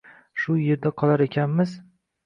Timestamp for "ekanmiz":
1.29-1.81